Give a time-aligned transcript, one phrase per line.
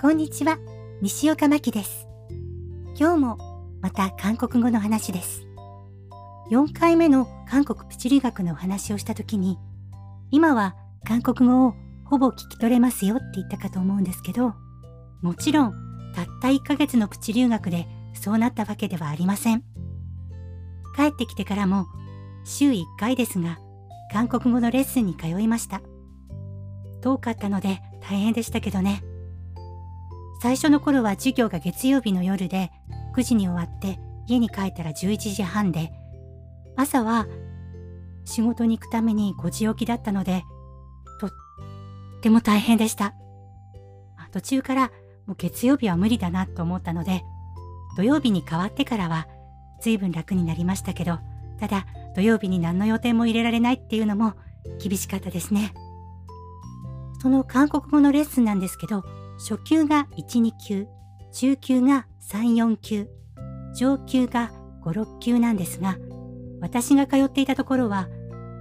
[0.00, 0.58] こんにちは、
[1.02, 2.06] 西岡真希です。
[2.96, 5.48] 今日もまた韓国語の話です。
[6.52, 9.58] 4回目の韓国プチ留学のお話をしたときに、
[10.30, 14.54] 今は韓国語をほぼ聞き取れますよって言ったかと思うんですけど、
[15.20, 15.72] もちろん
[16.14, 19.64] たった1ヶ月のプチ留学でそうなったわけではありません。
[20.94, 21.88] 帰ってきてからも
[22.44, 23.58] 週1回ですが、
[24.12, 25.82] 韓国語のレッスンに通いました。
[27.00, 29.02] 遠かったので大変でしたけどね。
[30.40, 32.70] 最初の頃は授業が月曜日の夜で
[33.16, 35.92] 9時に終わって家に帰ったら11時半で
[36.76, 37.26] 朝は
[38.24, 40.44] 仕事に行くために5時起きだったので
[41.20, 41.30] とっ
[42.20, 43.14] ても大変でした。
[44.32, 44.90] 途中から
[45.26, 47.22] もう月曜日は無理だなと思ったので
[47.96, 49.26] 土曜日に変わってからは
[49.80, 51.18] 随分楽になりましたけど
[51.58, 54.34] ただ土曜日に何の予定も入れられないっていうのも
[54.80, 55.72] 厳しかったですね。
[57.20, 59.04] その韓国語のレッスンなんですけど
[59.38, 60.86] 初級が1、2級、
[61.32, 63.08] 中級が3、4級、
[63.74, 64.50] 上級が
[64.84, 65.96] 5、6級なんですが、
[66.60, 68.08] 私が通っていたところは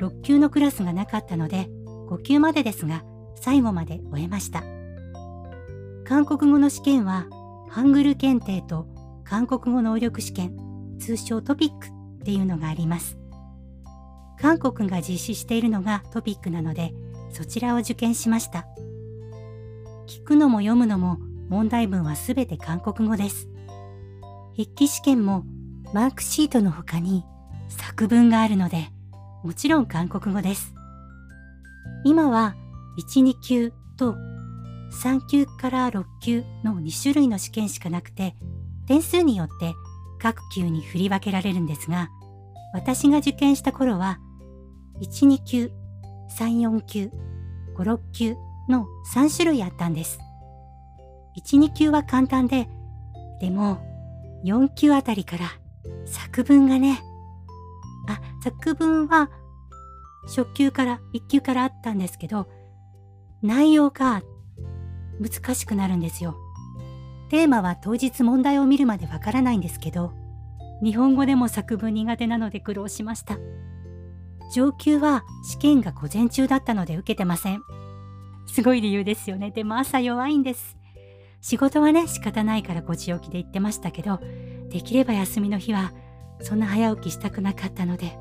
[0.00, 1.68] 6級のクラスがなかったので、
[2.08, 4.62] 5級までですが、最後まで終えました。
[6.04, 7.26] 韓国語の試験は、
[7.68, 8.86] ハングル検定と
[9.24, 10.56] 韓国語能力試験、
[10.98, 11.90] 通称トピックっ
[12.24, 13.18] ていうのがあります。
[14.38, 16.92] 韓国が実施しているのがトピックなので、
[17.30, 18.66] そちらを受験しました。
[20.06, 21.18] 聞くのも読むのも
[21.48, 23.48] 問題文はすべて韓国語です。
[24.52, 25.44] 筆記試験も
[25.92, 27.24] マークシートの他に
[27.68, 28.88] 作文があるので、
[29.42, 30.74] もちろん韓国語です。
[32.04, 32.54] 今は
[32.98, 34.14] 1、2級と
[34.92, 38.36] 3級から6級の2種類の試験しかなくて、
[38.86, 39.74] 点数によって
[40.20, 42.10] 各級に振り分けられるんですが、
[42.72, 44.20] 私が受験した頃は、
[45.00, 45.72] 1、2級、
[46.38, 47.10] 3、4級、
[47.76, 48.36] 5、6級
[48.68, 50.18] の3種類あったんです。
[51.36, 52.68] 1、2級は簡単で、
[53.40, 53.78] でも
[54.44, 55.46] 4級あたりから
[56.06, 57.00] 作文がね、
[58.08, 59.30] あ、作文は
[60.26, 62.48] 初級から1級からあったんですけど、
[63.42, 64.22] 内容が
[65.20, 66.36] 難しくなるんですよ。
[67.28, 70.12] テーマは当日問題を見るまでわからないんですけど、
[70.82, 73.38] 日本語でも作文苦手なので苦労しました。
[74.52, 77.62] 上級は試験が午前中だったので受けてません。
[78.46, 79.50] すごい理由ですよね。
[79.50, 80.76] でも朝弱いんです。
[81.40, 84.20] 仕事はね、仕方ないから5時起きで行ってましたけど、
[84.68, 85.92] できれば休みの日は
[86.40, 88.18] そんな早起きしたくなかったので、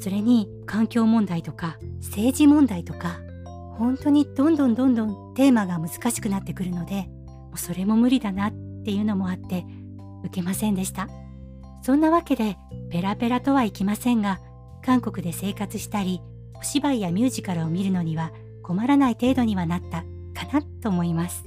[0.00, 3.20] それに環境問題とか政治問題とか、
[3.78, 8.52] 本当にどんどんどんどんテーマが難しくなってくるので、もうそれも無理だなっ
[8.84, 9.64] ていうのもあって、
[10.24, 11.08] 受けませんでした。
[11.82, 12.56] そんなわけで、
[12.90, 14.40] ペラペラとはいきませんが、
[14.84, 16.20] 韓国で生活したり、
[16.58, 18.32] お芝居やミュージカルを見るのには
[18.70, 21.44] 困らない程度にはなったかなと思います。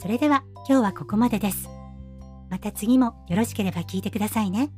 [0.00, 1.68] それでは今日はここまでです。
[2.50, 4.70] また次もよろしければ聞いてくださいね。